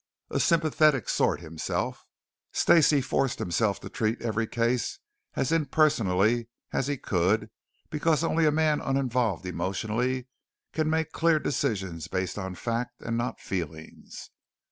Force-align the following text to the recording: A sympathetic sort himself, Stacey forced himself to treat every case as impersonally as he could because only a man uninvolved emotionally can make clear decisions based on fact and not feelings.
A 0.31 0.39
sympathetic 0.39 1.07
sort 1.07 1.41
himself, 1.41 2.07
Stacey 2.51 3.01
forced 3.01 3.37
himself 3.37 3.79
to 3.81 3.87
treat 3.89 4.19
every 4.19 4.47
case 4.47 4.97
as 5.35 5.51
impersonally 5.51 6.47
as 6.73 6.87
he 6.87 6.97
could 6.97 7.51
because 7.91 8.23
only 8.23 8.47
a 8.47 8.51
man 8.51 8.81
uninvolved 8.81 9.45
emotionally 9.45 10.25
can 10.73 10.89
make 10.89 11.11
clear 11.11 11.37
decisions 11.37 12.07
based 12.07 12.39
on 12.39 12.55
fact 12.55 13.03
and 13.03 13.15
not 13.15 13.39
feelings. 13.39 14.31